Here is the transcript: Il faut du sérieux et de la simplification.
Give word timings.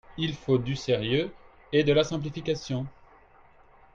Il 0.17 0.33
faut 0.33 0.57
du 0.57 0.75
sérieux 0.75 1.29
et 1.73 1.83
de 1.83 1.93
la 1.93 2.03
simplification. 2.03 2.87